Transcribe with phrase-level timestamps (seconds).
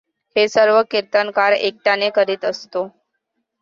[0.35, 2.87] हे सर्व कीर्तनकार एकट्याने करीत असतो.